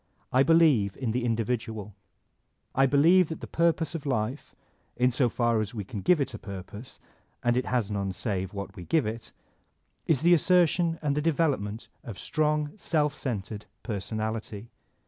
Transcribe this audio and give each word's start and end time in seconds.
I 0.33 0.41
believe 0.41 0.97
in 0.97 1.11
the 1.11 1.23
individual. 1.23 1.93
I 2.73 2.87
believe 2.87 3.29
that 3.29 3.39
the 3.39 3.45
purpose 3.45 3.93
of 3.93 4.07
life 4.07 4.55
(in 4.97 5.11
so 5.11 5.29
far 5.29 5.61
as 5.61 5.75
we 5.75 5.83
can 5.83 6.01
give 6.01 6.19
it 6.19 6.33
a 6.33 6.39
purpose, 6.39 6.99
and 7.43 7.55
it 7.55 7.67
has 7.67 7.91
none 7.91 8.11
save 8.11 8.51
what 8.51 8.75
we 8.75 8.83
give 8.85 9.05
it) 9.05 9.31
is 10.07 10.23
the 10.23 10.33
assertion 10.33 10.97
and 11.03 11.15
the 11.15 11.21
development 11.21 11.87
of 12.03 12.17
strong, 12.17 12.71
self 12.77 13.13
centered 13.13 13.67
personality. 13.83 14.71